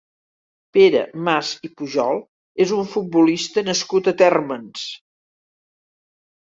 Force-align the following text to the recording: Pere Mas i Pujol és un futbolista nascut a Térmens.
Pere 0.77 1.01
Mas 1.27 1.51
i 1.69 1.71
Pujol 1.81 2.21
és 2.67 2.73
un 2.81 2.91
futbolista 2.95 3.67
nascut 3.71 4.13
a 4.15 4.19
Térmens. 4.25 4.91